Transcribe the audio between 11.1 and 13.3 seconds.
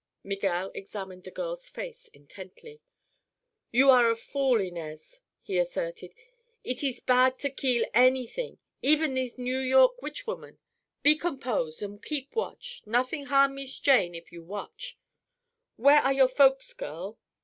compose an' keep watch. Nothing